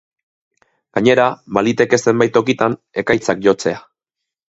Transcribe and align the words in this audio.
Gainera, 0.99 1.27
baliteke 1.59 2.01
zenbait 2.07 2.35
tokitan 2.41 2.81
ekaitzak 3.07 3.49
jotzea. 3.51 3.89